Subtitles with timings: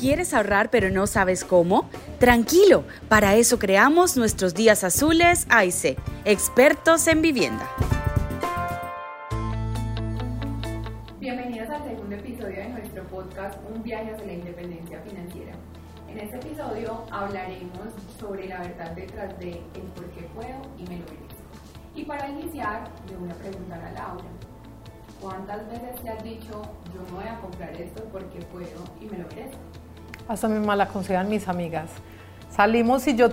[0.00, 1.84] ¿Quieres ahorrar pero no sabes cómo?
[2.18, 7.68] Tranquilo, para eso creamos nuestros días azules AIC, expertos en vivienda.
[11.18, 15.52] Bienvenidos al segundo episodio de nuestro podcast Un viaje hacia la independencia financiera.
[16.08, 20.96] En este episodio hablaremos sobre la verdad detrás de el por qué puedo y me
[20.96, 21.44] lo merezco.
[21.94, 24.24] Y para iniciar, le voy a preguntar a Laura,
[25.20, 26.62] ¿cuántas veces te has dicho
[26.94, 29.79] yo no voy a comprar esto porque puedo y me lo merezco?
[30.30, 31.90] Hasta me mal aconsejan mis amigas.
[32.50, 33.30] Salimos y yo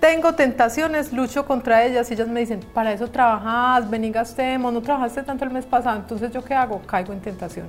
[0.00, 4.72] tengo tentaciones, lucho contra ellas y ellas me dicen, para eso trabajas, ven y gastemos,
[4.72, 6.82] no trabajaste tanto el mes pasado, entonces yo qué hago?
[6.82, 7.68] Caigo en tentación.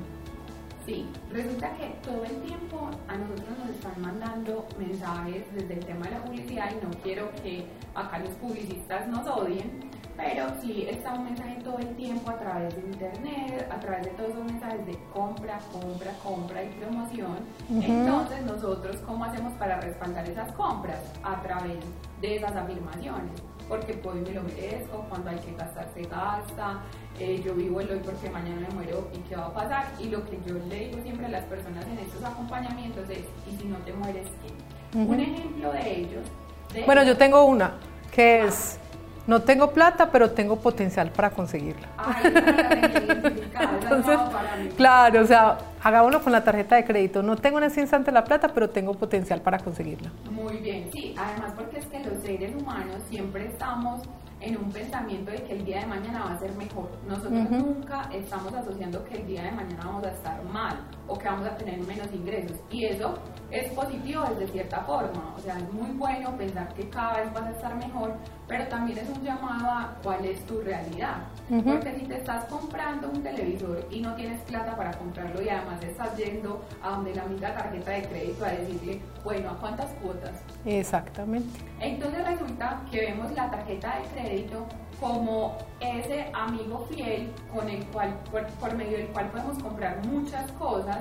[0.84, 6.08] Sí, resulta que todo el tiempo a nosotros nos están mandando mensajes desde el tema
[6.08, 11.14] de la publicidad y no quiero que acá los publicistas nos odien, pero sí está
[11.14, 14.86] un mensaje todo el tiempo a través de internet, a través de todos esos mensajes
[14.86, 17.38] de compra, compra, compra y promoción.
[17.70, 21.00] Entonces nosotros, ¿cómo hacemos para respaldar esas compras?
[21.24, 21.80] A través
[22.22, 23.32] de esas afirmaciones.
[23.68, 26.82] Porque pues me lo merezco, cuando hay que gastar se gasta,
[27.20, 29.86] eh, yo vivo el hoy porque mañana me muero y qué va a pasar.
[29.98, 33.58] Y lo que yo le digo siempre a las personas en estos acompañamientos es, ¿y
[33.58, 34.98] si no te mueres qué?
[34.98, 36.26] Un ejemplo de ellos.
[36.86, 37.76] bueno, yo tengo una,
[38.12, 38.78] que es
[39.28, 41.88] no tengo plata, pero tengo potencial para conseguirla.
[43.82, 44.18] Entonces,
[44.76, 47.22] claro, o sea, hagámoslo con la tarjeta de crédito.
[47.22, 50.12] No tengo en ese instante la plata, pero tengo potencial para conseguirla.
[50.30, 51.16] Muy bien, sí.
[51.18, 54.02] Además, porque es que los seres humanos siempre estamos
[54.42, 56.90] en un pensamiento de que el día de mañana va a ser mejor.
[57.08, 61.28] Nosotros nunca estamos asociando que el día de mañana vamos a estar mal o que
[61.28, 62.58] vamos a tener menos ingresos.
[62.72, 63.14] Y eso
[63.52, 65.36] es positivo desde cierta forma.
[65.38, 68.16] O sea, es muy bueno pensar que cada vez vas a estar mejor,
[68.48, 71.18] pero también es un llamado a cuál es tu realidad.
[71.64, 75.84] Porque si te estás comprando un televisor y no tienes plata para comprarlo y además
[75.84, 80.42] estás yendo a donde la amiga tarjeta de crédito a decirle, bueno, ¿a cuántas cuotas?
[80.66, 81.60] Exactamente.
[81.80, 84.31] Entonces resulta que vemos la tarjeta de crédito
[85.00, 91.00] como ese amigo fiel con el cual, por, medio del cual podemos comprar muchas cosas,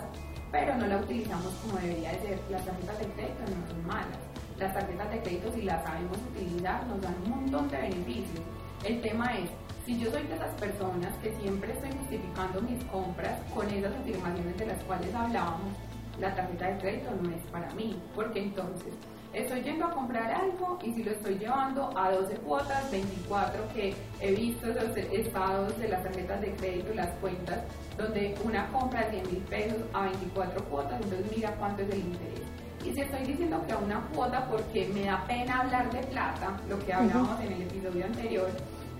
[0.50, 2.40] pero no la utilizamos como debería de ser.
[2.50, 4.18] Las tarjetas de crédito no son malas.
[4.58, 8.44] Las tarjetas de crédito, si las sabemos utilizar, nos dan un montón de beneficios.
[8.84, 9.50] El tema es,
[9.84, 14.56] si yo soy de esas personas que siempre estoy justificando mis compras con esas afirmaciones
[14.56, 15.72] de las cuales hablábamos,
[16.18, 18.94] la tarjeta de crédito no es para mí, porque entonces
[19.32, 23.94] estoy yendo a comprar algo y si lo estoy llevando a 12 cuotas, 24 que
[24.20, 27.60] he visto esos estados de las tarjetas de crédito, las cuentas,
[27.96, 32.00] donde una compra de 100 mil pesos a 24 cuotas, entonces mira cuánto es el
[32.00, 32.40] interés.
[32.84, 36.58] Y si estoy diciendo que a una cuota porque me da pena hablar de plata,
[36.68, 38.50] lo que hablábamos en el episodio anterior,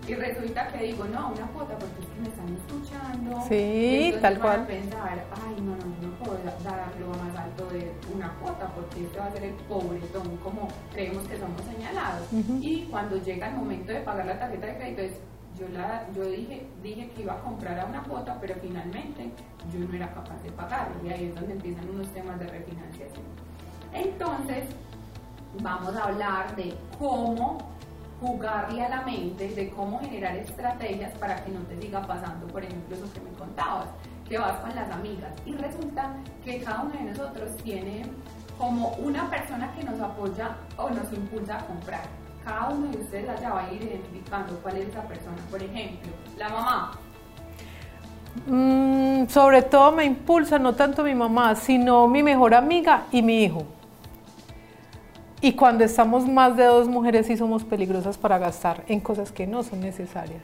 [0.09, 3.43] y resulta que digo, no, una cuota porque es que me están escuchando.
[3.49, 4.61] Sí, tal van cual.
[4.61, 9.05] A pensar, ay, no, no, no puedo dar lo más alto de una cuota porque
[9.05, 12.27] este va a ser el pobretón como creemos que somos señalados.
[12.61, 15.13] Y cuando llega el momento de pagar la tarjeta de crédito es,
[15.59, 19.31] yo, la, yo dije, dije que iba a comprar a una cuota, pero finalmente
[19.73, 20.97] yo no era capaz de pagarlo.
[21.05, 23.25] Y ahí es donde empiezan unos temas de refinanciación.
[23.93, 24.65] Entonces,
[25.63, 27.59] vamos a hablar de cómo
[28.21, 32.63] jugarle a la mente de cómo generar estrategias para que no te siga pasando, por
[32.63, 33.89] ejemplo, eso que me contabas,
[34.29, 36.15] que vas con las amigas y resulta
[36.45, 38.03] que cada uno de nosotros tiene
[38.59, 42.03] como una persona que nos apoya o nos impulsa a comprar.
[42.45, 45.37] Cada uno de ustedes allá va a ir identificando cuál es esa persona.
[45.51, 46.93] Por ejemplo, la mamá.
[48.47, 53.45] Mm, sobre todo me impulsa no tanto mi mamá, sino mi mejor amiga y mi
[53.45, 53.65] hijo.
[55.43, 59.47] Y cuando estamos más de dos mujeres sí somos peligrosas para gastar en cosas que
[59.47, 60.43] no son necesarias.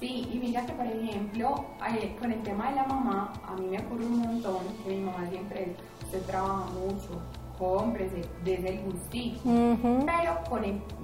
[0.00, 3.66] Sí, y mira que por ejemplo, eh, con el tema de la mamá, a mí
[3.66, 7.20] me ocurre un montón que mi mamá siempre, usted trabaja mucho,
[7.58, 10.62] cómprese, desde el gustito, pero con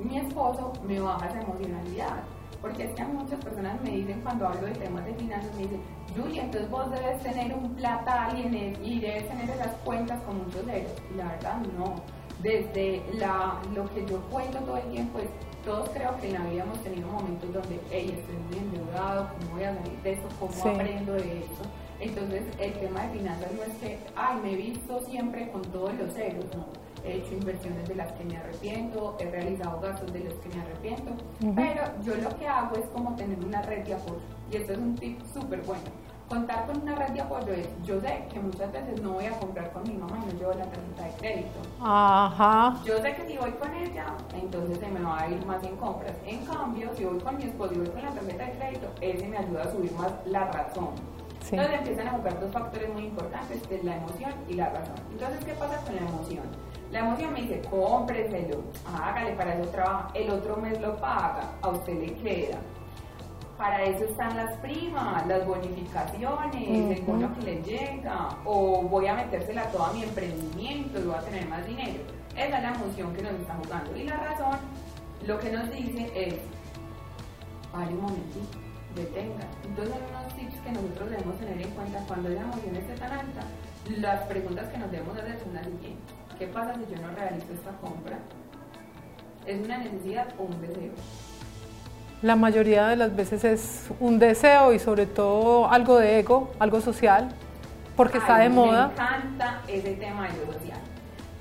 [0.09, 2.23] mi esposo me baja esa emocionalidad.
[2.63, 5.65] Porque es que a muchas personas me dicen cuando hablo de temas de finanzas, me
[5.65, 5.83] dicen,
[6.17, 10.65] Julia, entonces vos debes tener un plata alguien y debes tener esas cuentas con muchos
[10.65, 10.93] ceros.
[11.13, 11.97] Y la verdad, no
[12.45, 15.29] desde la, lo que yo cuento todo el tiempo es,
[15.65, 19.55] todos creo que en la vida hemos tenido momentos donde, hey, estoy muy endeudado, ¿cómo
[19.55, 20.29] voy a salir de esto?
[20.39, 21.63] ¿Cómo aprendo de esto?
[22.01, 25.95] Entonces, el tema de finanzas no es que, ay, me he visto siempre con todos
[25.95, 26.67] los ceros, no.
[27.03, 30.63] He hecho inversiones de las que me arrepiento, he realizado gastos de los que me
[30.63, 31.13] arrepiento,
[31.55, 34.21] pero yo lo que hago es como tener una red de apoyo.
[34.51, 35.85] Y esto es un tip súper bueno
[36.35, 39.39] Contar con una red de apoyo es, yo sé que muchas veces no voy a
[39.39, 41.61] comprar con mi mamá y no llevo la tarjeta de crédito.
[41.81, 42.77] Ajá.
[42.85, 45.77] Yo sé que si voy con ella, entonces se me va a ir más en
[45.77, 46.13] compras.
[46.27, 49.29] En cambio, si voy con mi esposo y voy con la tarjeta de crédito, ese
[49.29, 50.89] me ayuda a subir más la razón.
[51.53, 54.97] Entonces empiezan a jugar dos factores muy importantes, que es la emoción y la razón.
[55.13, 56.43] Entonces, ¿qué pasa con la emoción?
[56.91, 61.69] La emoción me dice, cómpreselo, hágale, para eso trabaja, el otro mes lo paga, a
[61.69, 62.59] usted le queda.
[63.57, 69.15] Para eso están las primas, las bonificaciones, el bono que le llega, o voy a
[69.15, 72.03] metérsela toda mi emprendimiento y voy a tener más dinero.
[72.37, 73.97] Esa es la emoción que nos está jugando.
[73.97, 74.59] Y la razón,
[75.25, 76.35] lo que nos dice es,
[77.71, 78.59] pare un momentito,
[78.97, 79.47] detenga.
[79.65, 83.43] Entonces, unos tips que nosotros debemos tener en cuenta cuando la emoción esté tan alta,
[83.99, 86.15] las preguntas que nos debemos hacer son las siguientes.
[86.39, 88.19] ¿Qué pasa si yo no realizo esta compra?
[89.47, 90.93] ¿Es una necesidad o un deseo?
[92.25, 96.81] La mayoría de las veces es un deseo y sobre todo algo de ego, algo
[96.81, 97.29] social,
[97.99, 98.87] porque está de moda.
[98.87, 100.79] Me encanta ese tema de lo social.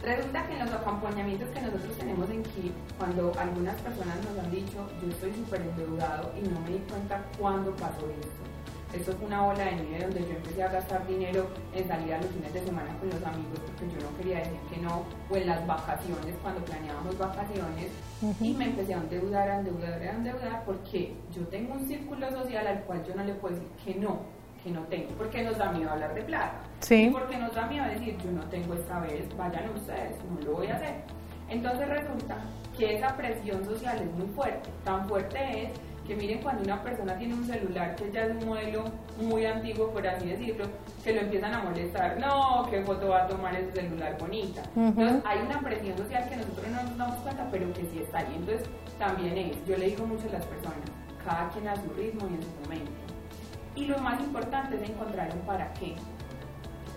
[0.04, 4.52] Resulta que en los acompañamientos que nosotros tenemos en KIP, cuando algunas personas nos han
[4.52, 8.53] dicho, yo estoy súper endeudado y no me di cuenta cuándo pasó esto
[8.94, 12.18] esto fue una ola de nieve donde yo empecé a gastar dinero en salir a
[12.18, 15.36] los fines de semana con los amigos porque yo no quería decir que no, o
[15.36, 17.88] en las vacaciones, cuando planeábamos vacaciones,
[18.40, 22.68] y me empecé a endeudar, a endeudar, a endeudar, porque yo tengo un círculo social
[22.68, 24.20] al cual yo no le puedo decir que no,
[24.64, 27.10] que no tengo, porque nos da miedo hablar de plata, sí.
[27.12, 30.68] porque nos da miedo decir yo no tengo esta vez, vayan ustedes, no lo voy
[30.68, 30.96] a hacer.
[31.50, 32.38] Entonces resulta
[32.78, 35.72] que esa presión social es muy fuerte, tan fuerte es
[36.08, 38.84] que miren cuando una persona tiene un celular que ya es un modelo
[39.22, 40.66] muy antiguo, por así decirlo,
[41.04, 44.64] que lo empiezan a molestar, no, qué foto va a tomar ese celular bonita.
[44.76, 48.20] Entonces hay una presión social que nosotros no nos damos cuenta, pero que sí está
[48.20, 48.34] ahí.
[48.36, 48.68] Entonces
[49.00, 50.80] también es, yo le digo mucho a las personas,
[51.26, 52.92] cada quien a su ritmo y en su momento.
[53.76, 55.96] Y lo más importante es encontrar un para qué.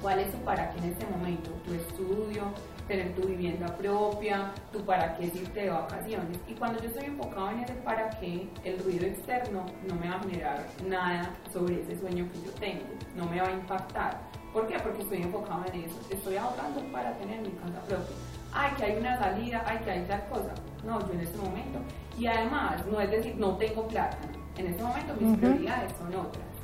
[0.06, 1.50] ¿Cuál es tu para qué en este momento?
[1.64, 2.44] Tu estudio,
[2.86, 6.38] tener tu vivienda propia, tu para qué irte de vacaciones.
[6.46, 10.14] Y cuando yo estoy enfocado en ese para qué, el ruido externo no me va
[10.14, 12.84] a generar nada sobre ese sueño que yo tengo,
[13.16, 14.20] no me va a impactar.
[14.52, 14.78] ¿Por qué?
[14.78, 15.98] Porque estoy enfocado en eso.
[16.08, 18.16] Estoy ahorrando para tener mi casa propia.
[18.52, 20.54] Ay, que hay una salida, ay, que hay tal cosa.
[20.84, 21.80] No, yo en este momento.
[22.16, 24.18] Y además, no es decir, no tengo plata.
[24.56, 26.55] En este momento mis prioridades son otras.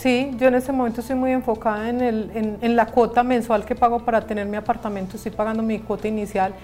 [0.00, 2.30] Sí, yo en este momento estoy muy enfocada en, el,
[2.62, 6.54] en, la cuota mensual que pago para tener mi apartamento, estoy pagando mi cuota inicial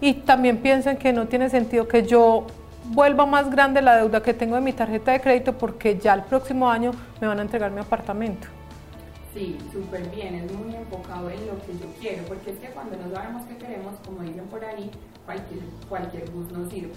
[0.00, 2.46] y también pienso en que no tiene sentido que yo
[2.90, 6.22] vuelva más grande la deuda que tengo de mi tarjeta de crédito porque ya el
[6.22, 8.46] próximo año me van a entregar mi apartamento.
[9.34, 12.96] Sí, súper bien, es muy enfocado en lo que yo quiero, porque es que cuando
[12.96, 14.88] no sabemos qué queremos, como dicen por ahí,
[15.24, 16.92] cualquier, cualquier bus nos sirve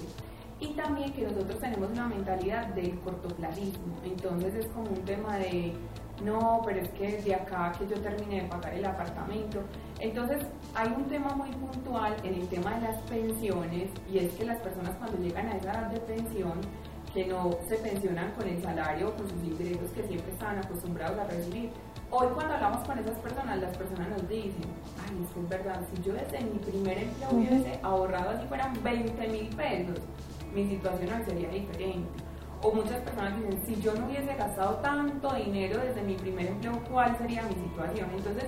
[0.59, 3.95] y también que nosotros tenemos una mentalidad del cortoplacismo.
[4.03, 5.73] Entonces es como un tema de,
[6.23, 9.61] no, pero es que desde acá que yo termine de pagar el apartamento.
[9.99, 10.39] Entonces
[10.73, 14.59] hay un tema muy puntual en el tema de las pensiones y es que las
[14.61, 16.61] personas cuando llegan a esa edad de pensión,
[17.13, 21.17] que no se pensionan con el salario o con sus ingresos que siempre estaban acostumbrados
[21.17, 21.71] a recibir.
[22.11, 24.65] Hoy cuando hablamos con esas personas, las personas nos dicen,
[25.03, 28.73] ay, es que es verdad, si yo desde mi primer empleo hubiese ahorrado así fueran
[28.83, 29.99] 20 mil pesos,
[30.53, 32.23] mi situación sería diferente.
[32.61, 36.81] O muchas personas dicen, si yo no hubiese gastado tanto dinero desde mi primer empleo,
[36.89, 38.09] ¿cuál sería mi situación?
[38.15, 38.45] Entonces,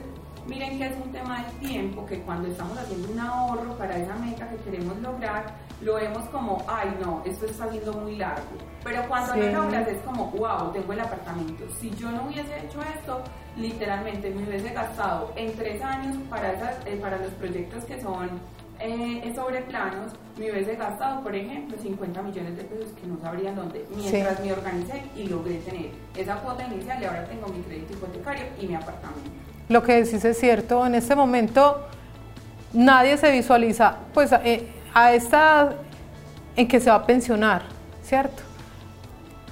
[0.47, 4.15] miren que es un tema de tiempo, que cuando estamos haciendo un ahorro para esa
[4.15, 8.41] meta que queremos lograr, lo vemos como, ay no, esto está siendo muy largo.
[8.83, 11.65] Pero cuando lo logras es como, wow, tengo el apartamento.
[11.79, 13.21] Si yo no hubiese hecho esto,
[13.55, 16.53] literalmente me hubiese gastado en tres años para,
[16.85, 18.39] eh, para los proyectos que son
[18.79, 23.55] eh, sobre planos, me hubiese gastado, por ejemplo, 50 millones de pesos que no sabrían
[23.55, 27.93] dónde, mientras me organicé y logré tener esa cuota inicial y ahora tengo mi crédito
[27.93, 29.29] hipotecario y mi apartamento.
[29.67, 31.81] Lo que decís es cierto, en este momento
[32.73, 35.73] nadie se visualiza, pues eh, a esta
[36.55, 37.63] en que se va a pensionar,
[38.01, 38.43] ¿cierto?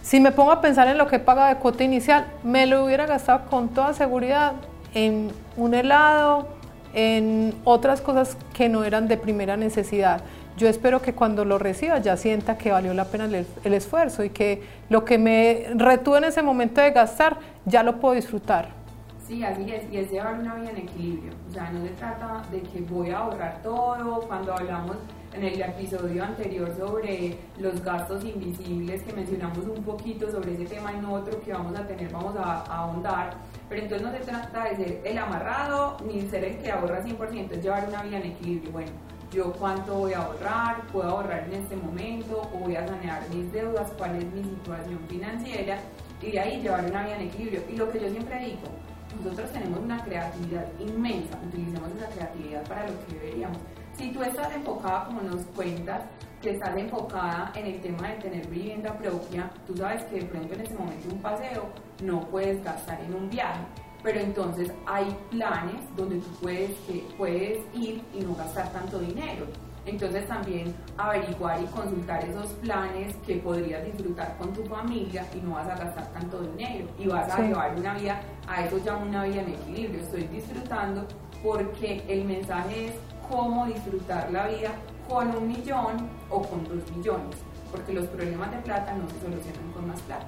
[0.02, 3.06] Si me pongo a pensar en lo que paga de cuota inicial, me lo hubiera
[3.06, 4.54] gastado con toda seguridad
[4.94, 6.48] en un helado,
[6.94, 10.22] en otras cosas que no eran de primera necesidad.
[10.58, 14.32] Yo espero que cuando lo reciba ya sienta que valió la pena el, esfuerzo y
[14.32, 18.70] que lo que me retuve en ese momento de gastar ya lo puedo disfrutar.
[19.28, 21.34] Sí, así es, y es llevar una vida en equilibrio.
[21.50, 24.22] O sea, no se trata de que voy a ahorrar todo.
[24.22, 24.96] Cuando hablamos
[25.34, 30.92] en el episodio anterior sobre los gastos invisibles, que mencionamos un poquito sobre ese tema
[30.92, 33.36] en otro que vamos a tener, vamos a, ahondar.
[33.70, 37.52] Pero entonces no se trata de ser el amarrado ni ser el que ahorra 100%,
[37.52, 38.72] es llevar una vida en equilibrio.
[38.72, 38.92] Bueno,
[39.32, 43.52] yo cuánto voy a ahorrar, puedo ahorrar en este momento o voy a sanear mis
[43.52, 45.80] deudas, cuál es mi situación financiera
[46.22, 47.62] y de ahí llevar una vida en equilibrio.
[47.70, 48.68] Y lo que yo siempre digo,
[49.24, 53.58] nosotros tenemos una creatividad inmensa, utilicemos esa creatividad para lo que deberíamos.
[53.98, 56.04] Si tú estás enfocada, como nos cuentas,
[56.40, 60.54] que estás enfocada en el tema de tener vivienda propia, tú sabes que de pronto
[60.54, 61.66] en ese momento un paseo
[62.04, 63.60] no puedes gastar en un viaje,
[64.04, 69.48] pero entonces hay planes donde tú puedes, que puedes ir y no gastar tanto dinero.
[69.88, 75.52] Entonces también averiguar y consultar esos planes que podrías disfrutar con tu familia y no
[75.52, 79.24] vas a gastar tanto dinero y vas a llevar una vida, a eso llamo una
[79.24, 81.08] vida en equilibrio, estoy disfrutando
[81.42, 82.94] porque el mensaje es
[83.30, 84.72] cómo disfrutar la vida
[85.08, 87.38] con un millón o con dos millones,
[87.72, 90.28] porque los problemas de plata no se solucionan con más plata.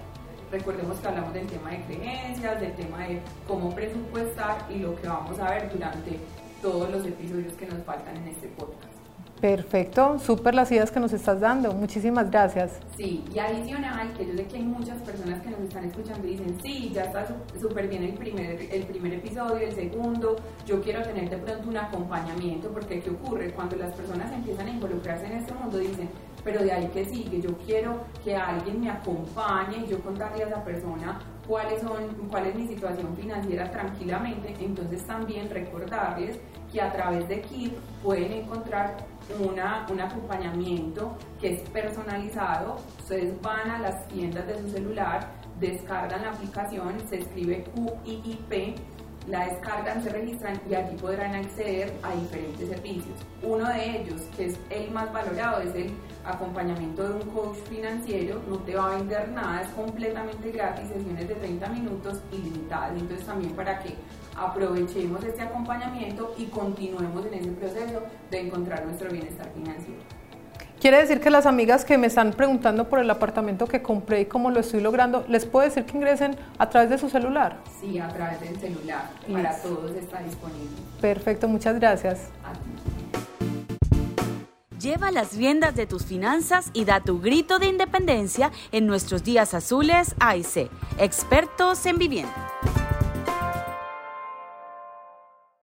[0.54, 5.08] Recordemos que hablamos del tema de creencias, del tema de cómo presupuestar y lo que
[5.08, 6.18] vamos a ver durante
[6.62, 8.99] todos los episodios que nos faltan en este podcast.
[9.42, 12.78] Perfecto, súper las ideas que nos estás dando, muchísimas gracias.
[12.98, 16.58] Sí, y adicional, que yo que hay muchas personas que nos están escuchando y dicen,
[16.62, 17.26] sí, ya está
[17.60, 20.36] súper bien el primer, el primer episodio, el segundo,
[20.68, 23.52] yo quiero tener de pronto un acompañamiento, porque ¿qué ocurre?
[23.52, 26.10] Cuando las personas empiezan a involucrarse en este mundo, dicen,
[26.44, 30.48] pero de ahí que sigue, yo quiero que alguien me acompañe y yo contarle a
[30.48, 36.40] esa persona cuáles son, cuál es mi situación financiera tranquilamente, entonces también recordarles
[36.72, 38.98] que a través de KIP pueden encontrar
[39.40, 45.28] una, un acompañamiento que es personalizado, ustedes van a las tiendas de su celular,
[45.60, 48.78] descargan la aplicación, se escribe QIIP,
[49.30, 53.16] la descargan, se registran y aquí podrán acceder a diferentes servicios.
[53.44, 55.94] Uno de ellos, que es el más valorado, es el
[56.26, 61.28] acompañamiento de un coach financiero, no te va a vender nada, es completamente gratis, sesiones
[61.28, 63.96] de 30 minutos ilimitadas, entonces también para que
[64.36, 70.19] aprovechemos este acompañamiento y continuemos en ese proceso de encontrar nuestro bienestar financiero.
[70.80, 74.26] Quiere decir que las amigas que me están preguntando por el apartamento que compré y
[74.26, 77.58] cómo lo estoy logrando, ¿les puedo decir que ingresen a través de su celular?
[77.82, 79.10] Sí, a través del celular.
[79.30, 80.70] Para todos está disponible.
[81.02, 82.30] Perfecto, muchas gracias.
[84.80, 89.54] Lleva las riendas de tus finanzas y da tu grito de independencia en nuestros días
[89.54, 92.34] azules AIC, expertos en vivienda.